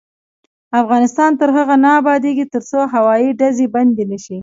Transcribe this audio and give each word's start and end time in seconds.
افغانستان 0.81 1.31
تر 1.39 1.49
هغو 1.57 1.75
نه 1.83 1.89
ابادیږي، 1.99 2.45
ترڅو 2.53 2.79
هوایي 2.93 3.29
ډزې 3.39 3.67
بندې 3.75 4.03
نشي. 4.11 4.37